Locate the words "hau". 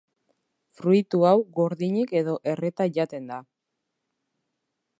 1.31-1.33